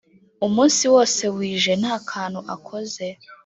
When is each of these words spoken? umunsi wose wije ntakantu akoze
umunsi 0.47 0.83
wose 0.93 1.23
wije 1.35 1.73
ntakantu 1.81 2.39
akoze 2.55 3.05